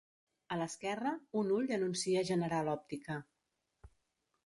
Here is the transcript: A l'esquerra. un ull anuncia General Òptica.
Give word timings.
A 0.55 0.55
l'esquerra. 0.61 1.11
un 1.43 1.53
ull 1.59 1.71
anuncia 1.77 2.25
General 2.33 2.75
Òptica. 2.77 3.23